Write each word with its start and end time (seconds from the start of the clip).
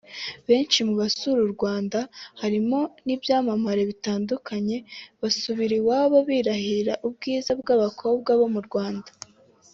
Benshi 0.47 0.79
mu 0.87 0.93
basura 1.01 1.39
u 1.43 1.49
Rwanda 1.55 1.99
harimo 2.41 2.79
n’ibyamamare 3.05 3.81
bitandukanye 3.91 4.77
basubira 5.21 5.73
iwabo 5.81 6.17
birahira 6.29 6.93
ubwiza 7.07 7.51
bw’abakobwa 7.59 8.31
bo 8.41 8.47
mu 8.55 8.61
Rwanda 8.69 9.11